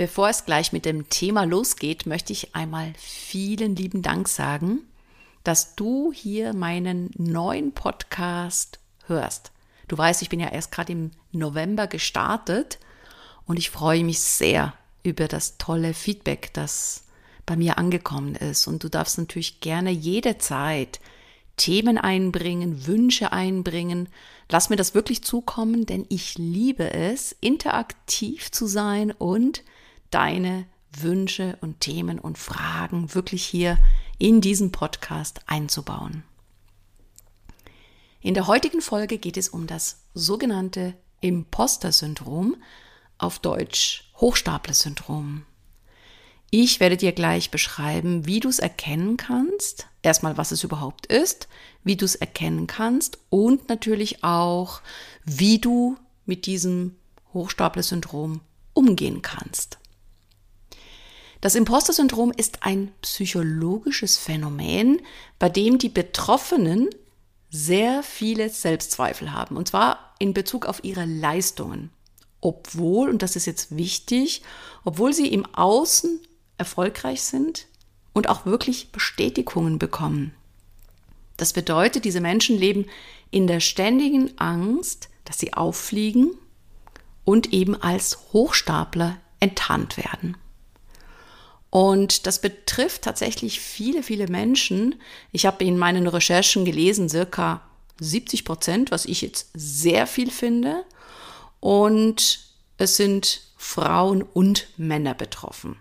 [0.00, 4.78] Bevor es gleich mit dem Thema losgeht, möchte ich einmal vielen lieben Dank sagen,
[5.44, 9.52] dass du hier meinen neuen Podcast hörst.
[9.88, 12.78] Du weißt, ich bin ja erst gerade im November gestartet
[13.44, 14.72] und ich freue mich sehr
[15.02, 17.04] über das tolle Feedback, das
[17.44, 18.68] bei mir angekommen ist.
[18.68, 20.98] Und du darfst natürlich gerne jederzeit
[21.58, 24.08] Themen einbringen, Wünsche einbringen.
[24.48, 29.62] Lass mir das wirklich zukommen, denn ich liebe es, interaktiv zu sein und
[30.10, 33.78] deine Wünsche und Themen und Fragen wirklich hier
[34.18, 36.24] in diesen Podcast einzubauen.
[38.20, 42.56] In der heutigen Folge geht es um das sogenannte Imposter-Syndrom,
[43.20, 45.44] auf Deutsch Hochstapler-Syndrom.
[46.50, 51.48] Ich werde dir gleich beschreiben, wie du es erkennen kannst, erstmal was es überhaupt ist,
[51.84, 54.80] wie du es erkennen kannst und natürlich auch,
[55.24, 56.96] wie du mit diesem
[57.32, 58.40] Hochstapler-Syndrom
[58.72, 59.79] umgehen kannst.
[61.40, 65.00] Das Imposter-Syndrom ist ein psychologisches Phänomen,
[65.38, 66.90] bei dem die Betroffenen
[67.50, 71.90] sehr viele Selbstzweifel haben, und zwar in Bezug auf ihre Leistungen.
[72.42, 74.42] Obwohl, und das ist jetzt wichtig,
[74.84, 76.20] obwohl sie im Außen
[76.58, 77.66] erfolgreich sind
[78.12, 80.34] und auch wirklich Bestätigungen bekommen.
[81.38, 82.84] Das bedeutet, diese Menschen leben
[83.30, 86.32] in der ständigen Angst, dass sie auffliegen
[87.24, 90.36] und eben als Hochstapler enttarnt werden.
[91.70, 94.96] Und das betrifft tatsächlich viele, viele Menschen.
[95.30, 97.62] Ich habe in meinen Recherchen gelesen, circa
[98.00, 100.84] 70 Prozent, was ich jetzt sehr viel finde.
[101.60, 102.40] Und
[102.76, 105.76] es sind Frauen und Männer betroffen.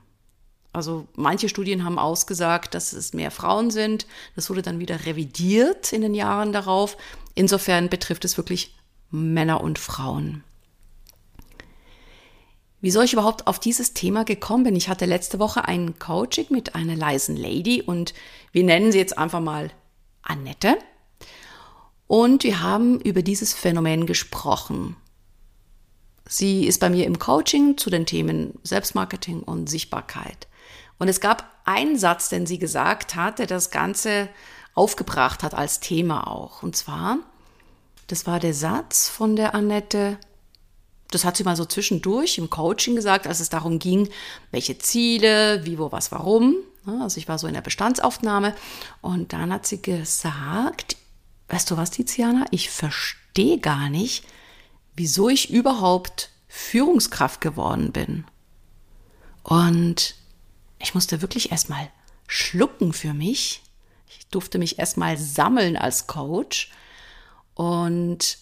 [0.72, 4.06] Also manche Studien haben ausgesagt, dass es mehr Frauen sind.
[4.36, 6.98] Das wurde dann wieder revidiert in den Jahren darauf.
[7.34, 8.76] Insofern betrifft es wirklich
[9.10, 10.44] Männer und Frauen.
[12.82, 14.76] Wieso ich überhaupt auf dieses Thema gekommen bin.
[14.76, 18.14] Ich hatte letzte Woche ein Coaching mit einer leisen Lady und
[18.52, 19.72] wir nennen sie jetzt einfach mal
[20.22, 20.78] Annette.
[22.08, 24.96] Und wir haben über dieses Phänomen gesprochen.
[26.28, 30.48] Sie ist bei mir im Coaching zu den Themen Selbstmarketing und Sichtbarkeit.
[31.00, 34.30] Und es gab einen Satz, den sie gesagt hat, der das Ganze
[34.74, 36.64] aufgebracht hat als Thema auch.
[36.64, 37.18] Und zwar,
[38.08, 40.18] das war der Satz von der Annette,
[41.12, 44.10] das hat sie mal so zwischendurch im Coaching gesagt, als es darum ging,
[44.52, 46.56] welche Ziele, wie, wo, was, warum.
[46.86, 48.56] Also ich war so in der Bestandsaufnahme
[49.02, 50.98] und dann hat sie gesagt,
[51.50, 54.24] weißt du was, Tiziana, ich verstehe gar nicht,
[54.96, 58.26] wieso ich überhaupt Führungskraft geworden bin.
[59.44, 60.16] Und
[60.80, 61.90] ich musste wirklich erstmal
[62.28, 63.62] schlucken für mich.
[64.08, 66.72] Ich durfte mich erstmal sammeln als Coach
[67.56, 68.38] und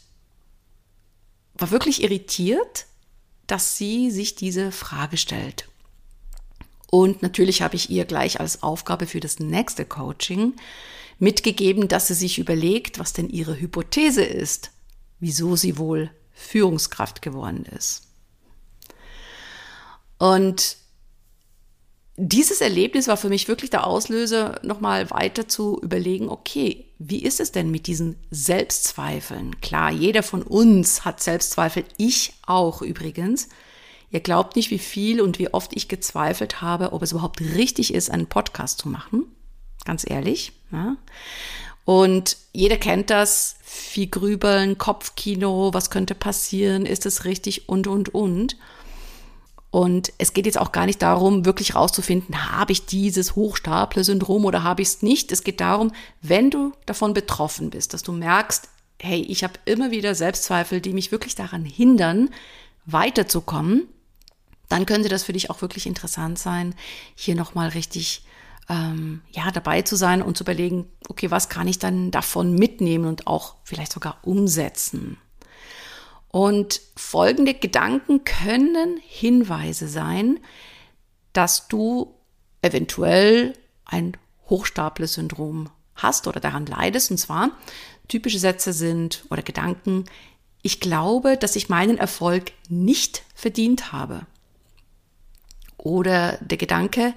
[1.58, 2.86] war wirklich irritiert,
[3.48, 5.70] dass sie sich diese Frage stellt.
[6.90, 10.54] Und natürlich habe ich ihr gleich als Aufgabe für das nächste Coaching
[11.20, 14.72] mitgegeben, dass sie sich überlegt, was denn ihre Hypothese ist,
[15.20, 18.04] wieso sie wohl Führungskraft geworden ist.
[20.18, 20.78] Und
[22.18, 27.40] dieses Erlebnis war für mich wirklich der Auslöser, nochmal weiter zu überlegen, okay, wie ist
[27.40, 29.62] es denn mit diesen Selbstzweifeln?
[29.62, 33.50] Klar, jeder von uns hat Selbstzweifel, ich auch übrigens.
[34.10, 37.94] Ihr glaubt nicht, wie viel und wie oft ich gezweifelt habe, ob es überhaupt richtig
[37.94, 39.26] ist, einen Podcast zu machen.
[39.86, 40.54] Ganz ehrlich.
[40.72, 40.98] Ja.
[41.86, 48.14] Und jeder kennt das, viel Grübeln, Kopfkino, was könnte passieren, ist es richtig und, und,
[48.14, 48.58] und.
[49.70, 54.64] Und es geht jetzt auch gar nicht darum, wirklich rauszufinden, habe ich dieses Hochstapler-Syndrom oder
[54.64, 55.32] habe ich es nicht.
[55.32, 55.92] Es geht darum,
[56.22, 58.70] wenn du davon betroffen bist, dass du merkst,
[59.00, 62.30] hey, ich habe immer wieder Selbstzweifel, die mich wirklich daran hindern,
[62.86, 63.88] weiterzukommen,
[64.70, 66.74] dann könnte das für dich auch wirklich interessant sein,
[67.16, 68.24] hier nochmal richtig
[68.70, 73.06] ähm, ja, dabei zu sein und zu überlegen, okay, was kann ich dann davon mitnehmen
[73.06, 75.18] und auch vielleicht sogar umsetzen.
[76.38, 80.40] Und folgende Gedanken können Hinweise sein,
[81.34, 82.14] dass du
[82.62, 83.54] eventuell
[83.86, 84.16] ein
[84.48, 87.10] Hochstapler-Syndrom hast oder daran leidest.
[87.10, 87.58] Und zwar
[88.08, 90.06] typische Sätze sind oder Gedanken,
[90.62, 94.28] ich glaube, dass ich meinen Erfolg nicht verdient habe.
[95.76, 97.16] Oder der Gedanke,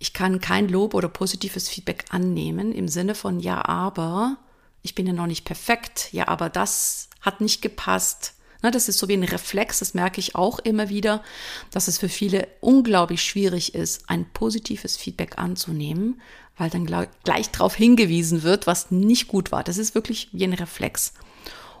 [0.00, 4.38] ich kann kein Lob oder positives Feedback annehmen im Sinne von, ja, aber
[4.82, 8.32] ich bin ja noch nicht perfekt, ja, aber das hat nicht gepasst.
[8.62, 11.22] Na, das ist so wie ein Reflex, das merke ich auch immer wieder,
[11.70, 16.20] dass es für viele unglaublich schwierig ist, ein positives Feedback anzunehmen,
[16.56, 19.62] weil dann gleich darauf hingewiesen wird, was nicht gut war.
[19.62, 21.12] Das ist wirklich wie ein Reflex.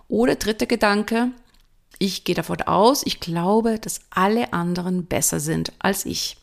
[0.06, 1.30] Oder dritter Gedanke,
[1.98, 6.36] ich gehe davon aus, ich glaube, dass alle anderen besser sind als ich.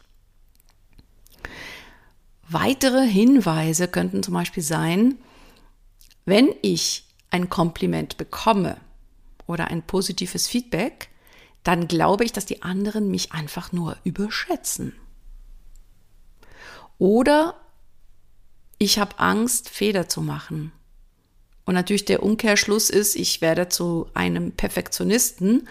[2.50, 5.20] Weitere Hinweise könnten zum Beispiel sein,
[6.26, 8.78] wenn ich ein Kompliment bekomme
[9.48, 11.10] oder ein positives Feedback,
[11.64, 14.94] dann glaube ich, dass die anderen mich einfach nur überschätzen.
[16.98, 17.56] Oder
[18.78, 20.72] ich habe Angst, Fehler zu machen.
[21.66, 25.68] Und natürlich der Umkehrschluss ist, ich werde zu einem Perfektionisten,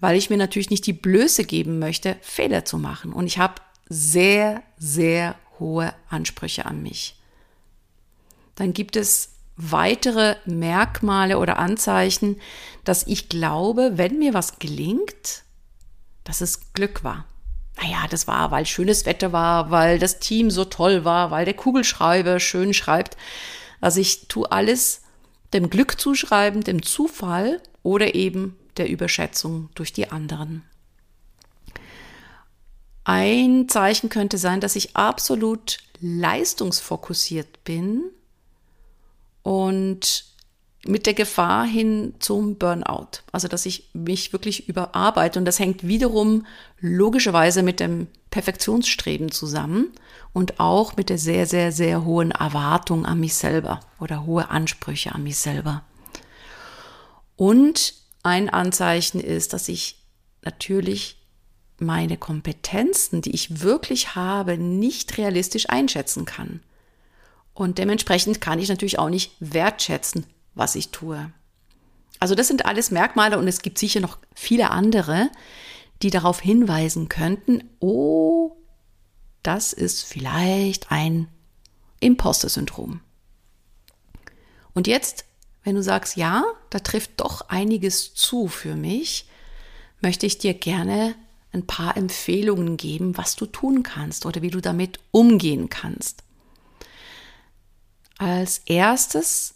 [0.00, 3.12] weil ich mir natürlich nicht die Blöße geben möchte, Fehler zu machen.
[3.12, 7.16] Und ich habe sehr, sehr hohe Ansprüche an mich.
[8.54, 12.40] Dann gibt es weitere Merkmale oder Anzeichen,
[12.84, 15.42] dass ich glaube, wenn mir was gelingt,
[16.24, 17.24] dass es Glück war.
[17.76, 21.54] Naja, das war, weil schönes Wetter war, weil das Team so toll war, weil der
[21.54, 23.16] Kugelschreiber schön schreibt.
[23.80, 25.02] Also ich tue alles
[25.52, 30.64] dem Glück zuschreiben, dem Zufall oder eben der Überschätzung durch die anderen.
[33.04, 38.10] Ein Zeichen könnte sein, dass ich absolut leistungsfokussiert bin
[39.46, 40.24] und
[40.88, 43.20] mit der Gefahr hin zum Burnout.
[43.30, 45.38] Also, dass ich mich wirklich überarbeite.
[45.38, 46.46] Und das hängt wiederum
[46.80, 49.92] logischerweise mit dem Perfektionsstreben zusammen
[50.32, 55.14] und auch mit der sehr, sehr, sehr hohen Erwartung an mich selber oder hohe Ansprüche
[55.14, 55.84] an mich selber.
[57.36, 57.94] Und
[58.24, 60.02] ein Anzeichen ist, dass ich
[60.42, 61.18] natürlich
[61.78, 66.62] meine Kompetenzen, die ich wirklich habe, nicht realistisch einschätzen kann.
[67.56, 71.32] Und dementsprechend kann ich natürlich auch nicht wertschätzen, was ich tue.
[72.20, 75.30] Also das sind alles Merkmale und es gibt sicher noch viele andere,
[76.02, 78.58] die darauf hinweisen könnten, oh,
[79.42, 81.28] das ist vielleicht ein
[82.00, 83.00] Imposter-Syndrom.
[84.74, 85.24] Und jetzt,
[85.64, 89.30] wenn du sagst, ja, da trifft doch einiges zu für mich,
[90.02, 91.14] möchte ich dir gerne
[91.52, 96.25] ein paar Empfehlungen geben, was du tun kannst oder wie du damit umgehen kannst.
[98.18, 99.54] Als erstes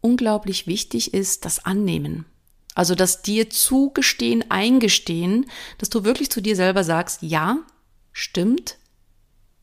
[0.00, 2.26] unglaublich wichtig ist das Annehmen.
[2.74, 5.46] Also das dir zugestehen, eingestehen,
[5.78, 7.58] dass du wirklich zu dir selber sagst, ja,
[8.12, 8.78] stimmt,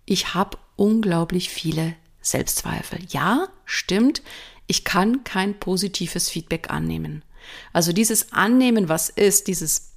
[0.05, 2.99] ich habe unglaublich viele Selbstzweifel.
[3.09, 4.21] Ja, stimmt,
[4.67, 7.23] ich kann kein positives Feedback annehmen.
[7.71, 9.93] Also dieses Annehmen, was ist, dieses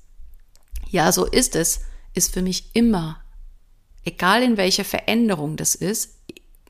[0.91, 1.81] ja, so ist es,
[2.15, 3.23] ist für mich immer,
[4.05, 6.19] egal in welcher Veränderung das ist,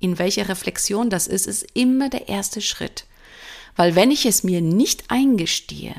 [0.00, 3.06] in welcher Reflexion das ist, ist immer der erste Schritt.
[3.76, 5.94] Weil wenn ich es mir nicht eingestehe,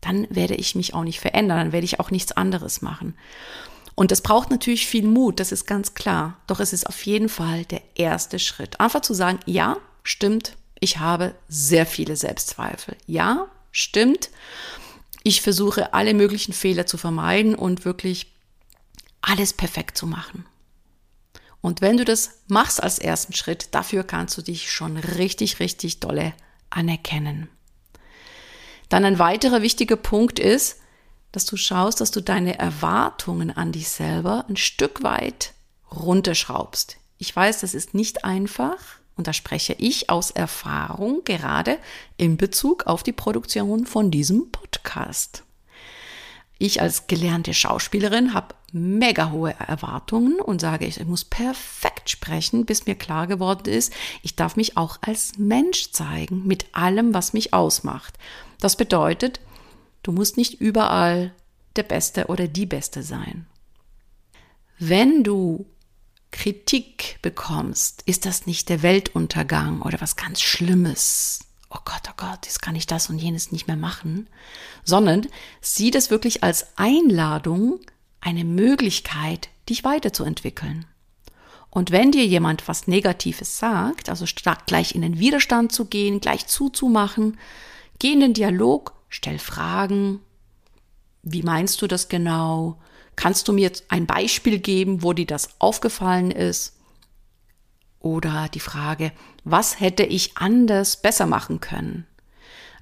[0.00, 3.16] dann werde ich mich auch nicht verändern, dann werde ich auch nichts anderes machen.
[3.94, 6.36] Und das braucht natürlich viel Mut, das ist ganz klar.
[6.46, 8.80] Doch es ist auf jeden Fall der erste Schritt.
[8.80, 12.96] Einfach zu sagen, ja, stimmt, ich habe sehr viele Selbstzweifel.
[13.06, 14.30] Ja, stimmt.
[15.22, 18.26] Ich versuche alle möglichen Fehler zu vermeiden und wirklich
[19.22, 20.44] alles perfekt zu machen.
[21.64, 25.98] Und wenn du das machst als ersten Schritt, dafür kannst du dich schon richtig, richtig
[25.98, 26.34] dolle
[26.68, 27.48] anerkennen.
[28.90, 30.76] Dann ein weiterer wichtiger Punkt ist,
[31.32, 35.54] dass du schaust, dass du deine Erwartungen an dich selber ein Stück weit
[35.90, 36.98] runterschraubst.
[37.16, 38.76] Ich weiß, das ist nicht einfach,
[39.16, 41.78] und da spreche ich aus Erfahrung gerade
[42.18, 45.43] in Bezug auf die Produktion von diesem Podcast.
[46.58, 52.86] Ich als gelernte Schauspielerin habe mega hohe Erwartungen und sage, ich muss perfekt sprechen, bis
[52.86, 53.92] mir klar geworden ist,
[54.22, 58.18] ich darf mich auch als Mensch zeigen mit allem, was mich ausmacht.
[58.60, 59.40] Das bedeutet,
[60.02, 61.32] du musst nicht überall
[61.76, 63.46] der Beste oder die Beste sein.
[64.78, 65.66] Wenn du
[66.30, 71.40] Kritik bekommst, ist das nicht der Weltuntergang oder was ganz Schlimmes.
[71.74, 74.28] Oh Gott, oh Gott, jetzt kann ich das und jenes nicht mehr machen,
[74.84, 75.26] sondern
[75.60, 77.80] sieh das wirklich als Einladung,
[78.20, 80.86] eine Möglichkeit, dich weiterzuentwickeln.
[81.70, 86.20] Und wenn dir jemand was Negatives sagt, also statt gleich in den Widerstand zu gehen,
[86.20, 87.38] gleich zuzumachen,
[87.98, 90.20] geh in den Dialog, stell Fragen.
[91.22, 92.80] Wie meinst du das genau?
[93.16, 96.76] Kannst du mir ein Beispiel geben, wo dir das aufgefallen ist?
[98.04, 99.12] Oder die Frage,
[99.44, 102.06] was hätte ich anders besser machen können?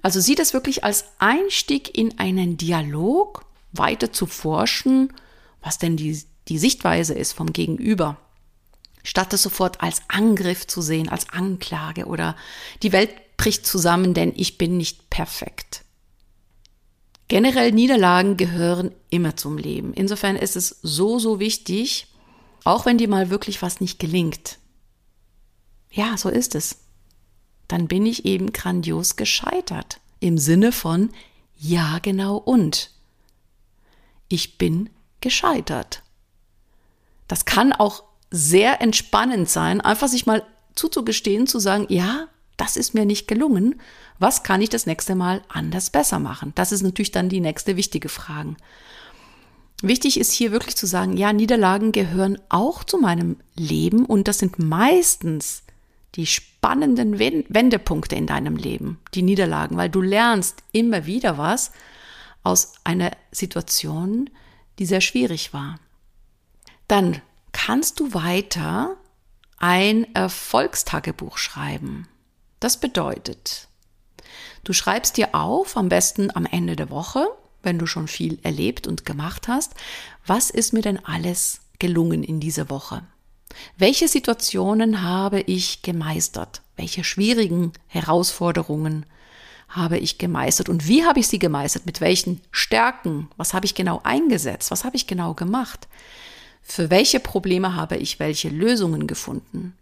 [0.03, 5.13] Also sieh das wirklich als Einstieg in einen Dialog, weiter zu forschen,
[5.63, 8.17] was denn die die Sichtweise ist vom Gegenüber,
[9.05, 12.35] statt es sofort als Angriff zu sehen, als Anklage oder
[12.83, 15.85] die Welt bricht zusammen, denn ich bin nicht perfekt.
[17.29, 19.95] Generell Niederlagen gehören immer zum Leben.
[19.95, 22.09] Insofern ist es so, so wichtig,
[22.65, 24.59] auch wenn dir mal wirklich was nicht gelingt.
[25.93, 26.79] Ja, so ist es.
[27.69, 30.01] Dann bin ich eben grandios gescheitert.
[30.21, 31.11] Im Sinne von,
[31.57, 32.91] ja, genau und.
[34.29, 36.03] Ich bin gescheitert.
[37.29, 40.43] Das kann auch sehr entspannend sein, einfach sich mal
[40.75, 43.81] zuzugestehen, zu sagen, ja, das ist mir nicht gelungen.
[44.19, 46.53] Was kann ich das nächste Mal anders besser machen?
[46.55, 48.57] Das ist natürlich dann die nächste wichtige Frage.
[49.83, 54.39] Wichtig ist hier wirklich zu sagen, ja, Niederlagen gehören auch zu meinem Leben und das
[54.39, 55.65] sind meistens
[56.15, 61.73] die spannenden Wendepunkte in deinem Leben, die Niederlagen, weil du lernst immer wieder was
[62.43, 64.29] aus einer Situation,
[64.79, 65.79] die sehr schwierig war.
[66.89, 68.97] Dann kannst du weiter
[69.59, 72.09] ein Erfolgstagebuch schreiben.
[72.61, 73.69] Das bedeutet,
[74.65, 77.27] du schreibst dir auf, am besten am Ende der Woche,
[77.63, 79.75] wenn du schon viel erlebt und gemacht hast,
[80.27, 83.05] was ist mir denn alles gelungen in dieser Woche?
[83.77, 86.63] Welche Situationen habe ich gemeistert?
[86.77, 89.07] Welche schwierigen Herausforderungen
[89.69, 90.69] habe ich gemeistert?
[90.69, 91.87] Und wie habe ich sie gemeistert?
[91.87, 93.29] Mit welchen Stärken?
[93.37, 94.71] Was habe ich genau eingesetzt?
[94.71, 95.89] Was habe ich genau gemacht?
[96.63, 99.75] Für welche Probleme habe ich welche Lösungen gefunden?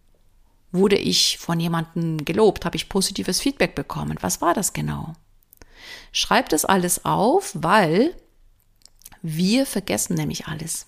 [0.72, 2.64] Wurde ich von jemandem gelobt?
[2.64, 4.16] Habe ich positives Feedback bekommen?
[4.20, 5.14] Was war das genau?
[6.12, 8.14] Schreib das alles auf, weil
[9.22, 10.86] wir vergessen nämlich alles.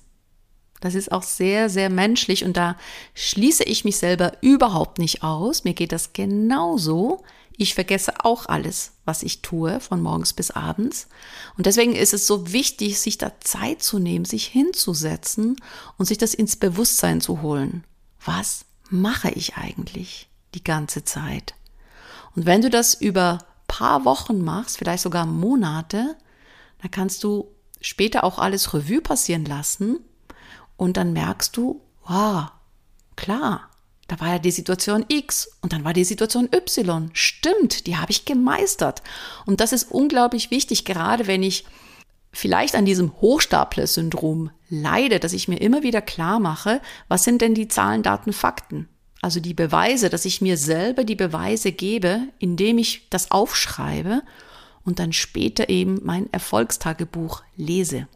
[0.82, 2.76] Das ist auch sehr, sehr menschlich und da
[3.14, 5.62] schließe ich mich selber überhaupt nicht aus.
[5.62, 7.22] Mir geht das genauso.
[7.56, 11.06] Ich vergesse auch alles, was ich tue, von morgens bis abends.
[11.56, 15.54] Und deswegen ist es so wichtig, sich da Zeit zu nehmen, sich hinzusetzen
[15.98, 17.84] und sich das ins Bewusstsein zu holen.
[18.24, 21.54] Was mache ich eigentlich die ganze Zeit?
[22.34, 26.16] Und wenn du das über paar Wochen machst, vielleicht sogar Monate,
[26.80, 30.00] dann kannst du später auch alles Revue passieren lassen
[30.82, 32.46] und dann merkst du, wow,
[33.14, 33.70] klar,
[34.08, 37.10] da war ja die Situation X und dann war die Situation Y.
[37.12, 39.00] Stimmt, die habe ich gemeistert.
[39.46, 41.66] Und das ist unglaublich wichtig, gerade wenn ich
[42.32, 47.54] vielleicht an diesem Hochstapler-Syndrom leide, dass ich mir immer wieder klar mache, was sind denn
[47.54, 48.88] die Zahlen, Daten, Fakten?
[49.20, 54.22] Also die Beweise, dass ich mir selber die Beweise gebe, indem ich das aufschreibe
[54.84, 58.08] und dann später eben mein Erfolgstagebuch lese.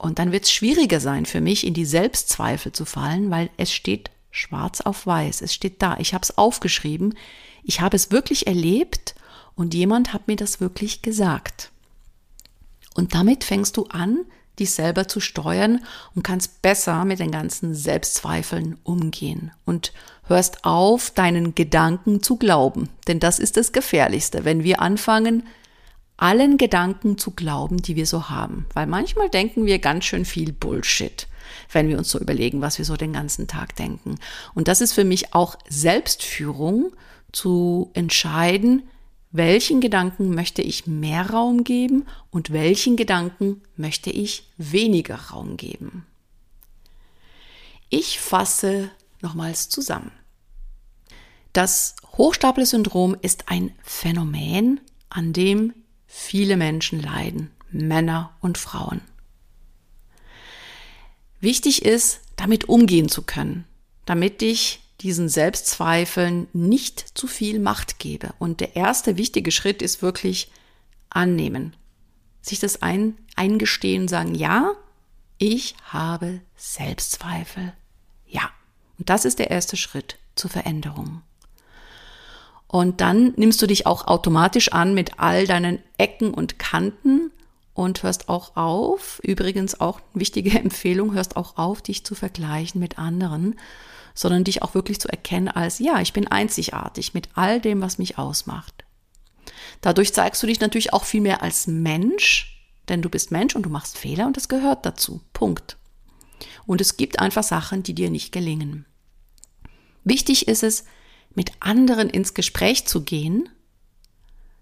[0.00, 3.70] Und dann wird es schwieriger sein für mich, in die Selbstzweifel zu fallen, weil es
[3.70, 5.42] steht Schwarz auf weiß.
[5.42, 5.98] Es steht da.
[5.98, 7.14] Ich habe es aufgeschrieben.
[7.64, 9.14] Ich habe es wirklich erlebt
[9.56, 11.70] und jemand hat mir das wirklich gesagt.
[12.94, 14.20] Und damit fängst du an,
[14.58, 19.92] dich selber zu steuern und kannst besser mit den ganzen Selbstzweifeln umgehen und
[20.24, 22.88] hörst auf, deinen Gedanken zu glauben.
[23.06, 25.46] Denn das ist das Gefährlichste, wenn wir anfangen,
[26.20, 28.66] allen Gedanken zu glauben, die wir so haben.
[28.74, 31.26] Weil manchmal denken wir ganz schön viel Bullshit
[31.72, 34.16] wenn wir uns so überlegen, was wir so den ganzen Tag denken.
[34.54, 36.92] Und das ist für mich auch Selbstführung,
[37.32, 38.82] zu entscheiden,
[39.32, 46.06] welchen Gedanken möchte ich mehr Raum geben und welchen Gedanken möchte ich weniger Raum geben.
[47.88, 50.12] Ich fasse nochmals zusammen.
[51.52, 55.72] Das Hochstapler-Syndrom ist ein Phänomen, an dem
[56.12, 59.00] viele Menschen leiden, Männer und Frauen.
[61.40, 63.64] Wichtig ist, damit umgehen zu können,
[64.04, 68.34] damit ich diesen Selbstzweifeln nicht zu viel Macht gebe.
[68.38, 70.50] Und der erste wichtige Schritt ist wirklich
[71.08, 71.74] annehmen.
[72.42, 74.72] Sich das ein, eingestehen, sagen, ja,
[75.38, 77.72] ich habe Selbstzweifel.
[78.26, 78.50] Ja.
[78.98, 81.22] Und das ist der erste Schritt zur Veränderung.
[82.70, 87.32] Und dann nimmst du dich auch automatisch an mit all deinen Ecken und Kanten
[87.74, 92.96] und hörst auch auf, übrigens auch wichtige Empfehlung, hörst auch auf, dich zu vergleichen mit
[92.96, 93.58] anderen,
[94.14, 97.98] sondern dich auch wirklich zu erkennen als, ja, ich bin einzigartig mit all dem, was
[97.98, 98.84] mich ausmacht.
[99.80, 103.64] Dadurch zeigst du dich natürlich auch viel mehr als Mensch, denn du bist Mensch und
[103.64, 105.22] du machst Fehler und das gehört dazu.
[105.32, 105.76] Punkt.
[106.68, 108.86] Und es gibt einfach Sachen, die dir nicht gelingen.
[110.04, 110.84] Wichtig ist es,
[111.34, 113.48] mit anderen ins Gespräch zu gehen,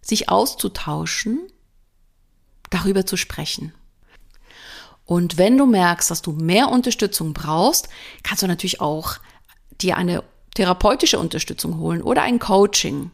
[0.00, 1.40] sich auszutauschen
[2.70, 3.72] darüber zu sprechen.
[5.04, 7.88] Und wenn du merkst, dass du mehr Unterstützung brauchst,
[8.22, 9.16] kannst du natürlich auch
[9.80, 10.22] dir eine
[10.54, 13.10] therapeutische Unterstützung holen oder ein Coaching.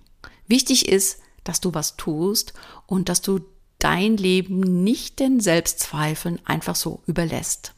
[0.49, 2.53] Wichtig ist, dass du was tust
[2.87, 3.41] und dass du
[3.79, 7.75] dein Leben nicht den Selbstzweifeln einfach so überlässt.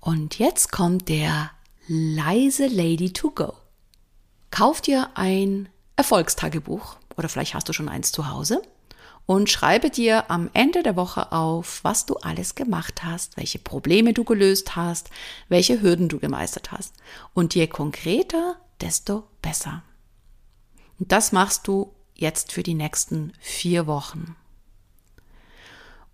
[0.00, 1.50] Und jetzt kommt der
[1.86, 3.54] leise Lady to go.
[4.54, 8.62] Kauf dir ein Erfolgstagebuch oder vielleicht hast du schon eins zu Hause
[9.26, 14.12] und schreibe dir am Ende der Woche auf, was du alles gemacht hast, welche Probleme
[14.12, 15.10] du gelöst hast,
[15.48, 16.94] welche Hürden du gemeistert hast.
[17.34, 19.82] Und je konkreter, desto besser.
[21.00, 24.36] Und das machst du jetzt für die nächsten vier Wochen.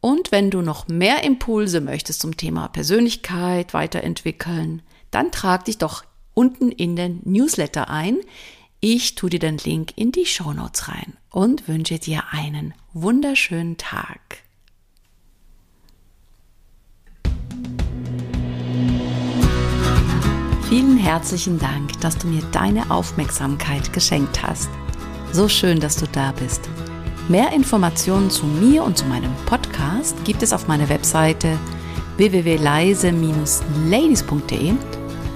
[0.00, 4.80] Und wenn du noch mehr Impulse möchtest zum Thema Persönlichkeit weiterentwickeln,
[5.10, 8.18] dann trag dich doch unten in den Newsletter ein.
[8.80, 13.76] Ich tue dir den Link in die Show Notes rein und wünsche dir einen wunderschönen
[13.76, 14.20] Tag.
[20.68, 24.70] Vielen herzlichen Dank, dass du mir deine Aufmerksamkeit geschenkt hast.
[25.32, 26.70] So schön, dass du da bist.
[27.28, 31.58] Mehr Informationen zu mir und zu meinem Podcast gibt es auf meiner Webseite
[32.16, 34.99] www.leise-ladies.de